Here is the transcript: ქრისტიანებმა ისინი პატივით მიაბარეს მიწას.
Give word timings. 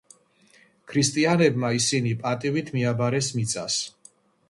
ქრისტიანებმა 0.93 1.71
ისინი 1.81 2.17
პატივით 2.25 2.75
მიაბარეს 2.79 3.33
მიწას. 3.41 3.83